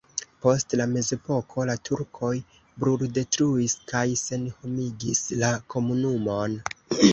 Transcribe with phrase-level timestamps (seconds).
[0.43, 2.31] Post la mezepoko la turkoj
[2.85, 6.61] bruldetruis kaj senhomigis la komunumon.